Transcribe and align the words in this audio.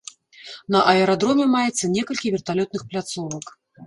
На 0.75 0.79
аэрадроме 0.93 1.45
маецца 1.55 1.89
некалькі 1.97 2.31
верталётных 2.37 2.87
пляцовак. 2.95 3.53